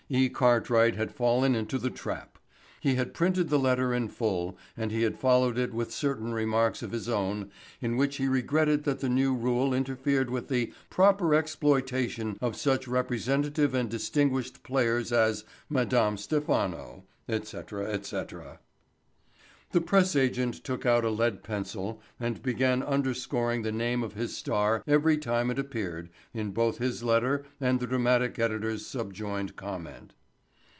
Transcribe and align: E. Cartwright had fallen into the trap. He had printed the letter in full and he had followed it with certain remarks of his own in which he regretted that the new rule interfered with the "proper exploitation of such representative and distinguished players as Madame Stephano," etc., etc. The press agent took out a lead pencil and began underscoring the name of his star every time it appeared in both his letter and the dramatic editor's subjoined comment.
E. 0.13 0.27
Cartwright 0.27 0.97
had 0.97 1.13
fallen 1.15 1.55
into 1.55 1.77
the 1.77 1.89
trap. 1.89 2.37
He 2.81 2.95
had 2.95 3.13
printed 3.13 3.47
the 3.47 3.57
letter 3.57 3.93
in 3.93 4.09
full 4.09 4.57
and 4.75 4.91
he 4.91 5.03
had 5.03 5.17
followed 5.17 5.57
it 5.57 5.73
with 5.73 5.89
certain 5.93 6.33
remarks 6.33 6.83
of 6.83 6.91
his 6.91 7.07
own 7.07 7.49
in 7.79 7.95
which 7.95 8.17
he 8.17 8.27
regretted 8.27 8.83
that 8.83 8.99
the 8.99 9.07
new 9.07 9.33
rule 9.33 9.73
interfered 9.73 10.29
with 10.29 10.49
the 10.49 10.73
"proper 10.89 11.33
exploitation 11.33 12.37
of 12.41 12.57
such 12.57 12.89
representative 12.89 13.73
and 13.73 13.89
distinguished 13.89 14.63
players 14.63 15.13
as 15.13 15.45
Madame 15.69 16.17
Stephano," 16.17 17.05
etc., 17.29 17.85
etc. 17.87 18.59
The 19.73 19.79
press 19.79 20.17
agent 20.17 20.65
took 20.65 20.85
out 20.85 21.05
a 21.05 21.09
lead 21.09 21.43
pencil 21.43 22.01
and 22.19 22.43
began 22.43 22.83
underscoring 22.83 23.61
the 23.61 23.71
name 23.71 24.03
of 24.03 24.15
his 24.15 24.35
star 24.35 24.83
every 24.85 25.17
time 25.17 25.49
it 25.49 25.57
appeared 25.57 26.09
in 26.33 26.51
both 26.51 26.77
his 26.79 27.03
letter 27.03 27.45
and 27.61 27.79
the 27.79 27.87
dramatic 27.87 28.37
editor's 28.37 28.85
subjoined 28.85 29.55
comment. 29.55 30.13